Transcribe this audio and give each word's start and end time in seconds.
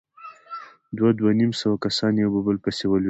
دوه، 0.97 1.09
دوه 1.19 1.31
نيم 1.39 1.51
سوه 1.61 1.75
کسان 1.85 2.13
يو 2.21 2.29
په 2.35 2.41
بل 2.45 2.57
پسې 2.63 2.85
ولوېدل. 2.87 2.99